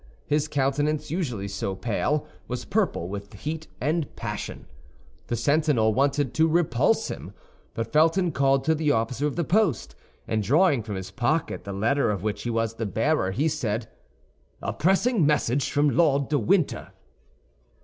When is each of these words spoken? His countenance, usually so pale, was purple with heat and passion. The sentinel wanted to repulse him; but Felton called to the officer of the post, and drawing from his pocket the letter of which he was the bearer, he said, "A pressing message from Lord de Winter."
His 0.25 0.47
countenance, 0.47 1.11
usually 1.11 1.47
so 1.47 1.75
pale, 1.75 2.25
was 2.47 2.65
purple 2.65 3.07
with 3.07 3.31
heat 3.35 3.67
and 3.79 4.15
passion. 4.15 4.65
The 5.27 5.35
sentinel 5.35 5.93
wanted 5.93 6.33
to 6.33 6.47
repulse 6.47 7.09
him; 7.09 7.33
but 7.75 7.93
Felton 7.93 8.31
called 8.31 8.63
to 8.63 8.73
the 8.73 8.89
officer 8.89 9.27
of 9.27 9.35
the 9.35 9.43
post, 9.43 9.93
and 10.27 10.41
drawing 10.41 10.81
from 10.81 10.95
his 10.95 11.11
pocket 11.11 11.65
the 11.65 11.71
letter 11.71 12.09
of 12.09 12.23
which 12.23 12.41
he 12.41 12.49
was 12.49 12.73
the 12.73 12.87
bearer, 12.87 13.29
he 13.29 13.47
said, 13.47 13.89
"A 14.59 14.73
pressing 14.73 15.23
message 15.23 15.69
from 15.69 15.91
Lord 15.91 16.29
de 16.29 16.39
Winter." 16.39 16.93